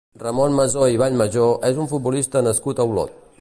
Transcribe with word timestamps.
Ramon 0.21 0.53
Masó 0.59 0.87
i 0.93 0.97
Vallmajó 1.01 1.45
és 1.71 1.79
un 1.85 1.91
futbolista 1.93 2.43
nascut 2.49 2.81
a 2.81 2.89
Olot. 2.95 3.19